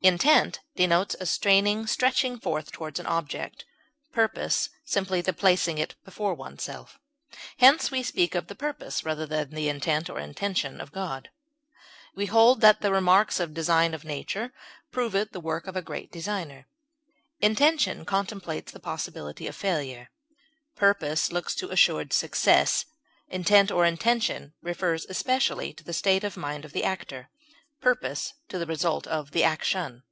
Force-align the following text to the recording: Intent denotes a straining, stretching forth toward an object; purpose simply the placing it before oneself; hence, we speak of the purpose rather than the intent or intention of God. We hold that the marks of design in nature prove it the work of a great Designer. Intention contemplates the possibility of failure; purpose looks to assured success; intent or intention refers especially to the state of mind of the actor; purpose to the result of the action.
Intent 0.00 0.60
denotes 0.76 1.16
a 1.18 1.26
straining, 1.26 1.88
stretching 1.88 2.38
forth 2.38 2.70
toward 2.70 3.00
an 3.00 3.06
object; 3.06 3.64
purpose 4.12 4.68
simply 4.84 5.20
the 5.20 5.32
placing 5.32 5.76
it 5.78 5.96
before 6.04 6.34
oneself; 6.34 7.00
hence, 7.58 7.90
we 7.90 8.04
speak 8.04 8.36
of 8.36 8.46
the 8.46 8.54
purpose 8.54 9.04
rather 9.04 9.26
than 9.26 9.50
the 9.50 9.68
intent 9.68 10.08
or 10.08 10.20
intention 10.20 10.80
of 10.80 10.92
God. 10.92 11.30
We 12.14 12.26
hold 12.26 12.60
that 12.60 12.80
the 12.80 13.00
marks 13.00 13.40
of 13.40 13.52
design 13.52 13.92
in 13.92 14.00
nature 14.04 14.52
prove 14.92 15.16
it 15.16 15.32
the 15.32 15.40
work 15.40 15.66
of 15.66 15.74
a 15.74 15.82
great 15.82 16.12
Designer. 16.12 16.68
Intention 17.40 18.04
contemplates 18.04 18.70
the 18.70 18.78
possibility 18.78 19.48
of 19.48 19.56
failure; 19.56 20.10
purpose 20.76 21.32
looks 21.32 21.56
to 21.56 21.70
assured 21.70 22.12
success; 22.12 22.84
intent 23.26 23.72
or 23.72 23.84
intention 23.84 24.54
refers 24.62 25.06
especially 25.06 25.72
to 25.72 25.82
the 25.82 25.92
state 25.92 26.22
of 26.22 26.36
mind 26.36 26.64
of 26.64 26.70
the 26.70 26.84
actor; 26.84 27.30
purpose 27.80 28.32
to 28.48 28.58
the 28.58 28.66
result 28.66 29.06
of 29.06 29.30
the 29.30 29.44
action. 29.44 30.02